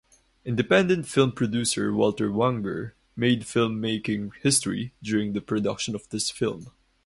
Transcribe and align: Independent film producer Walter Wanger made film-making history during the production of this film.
Independent 0.45 1.05
film 1.07 1.31
producer 1.31 1.93
Walter 1.93 2.27
Wanger 2.31 2.93
made 3.15 3.45
film-making 3.45 4.31
history 4.41 4.93
during 5.03 5.33
the 5.33 5.41
production 5.41 5.93
of 5.93 6.09
this 6.09 6.31
film. 6.31 6.71